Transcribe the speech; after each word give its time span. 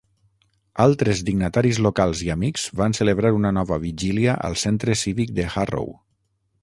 Altres 0.85 1.19
dignataris 1.27 1.81
locals 1.87 2.23
i 2.27 2.31
amics 2.35 2.63
van 2.81 2.97
celebrar 3.01 3.33
una 3.41 3.51
nova 3.59 3.77
vigília 3.85 4.35
al 4.49 4.57
Centre 4.63 4.97
Cívic 5.03 5.37
de 5.43 5.47
Harrow. 5.57 5.93